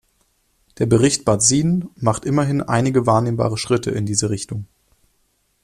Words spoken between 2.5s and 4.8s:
einige wahrnehmbare Schritte in diese Richtung.